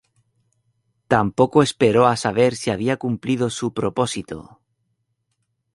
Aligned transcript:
Tampoco 1.13 1.61
esperó 1.61 2.07
a 2.07 2.15
saber 2.15 2.55
si 2.55 2.71
había 2.71 2.97
cumplido 2.97 3.51
su 3.51 3.71
propósito. 3.71 4.59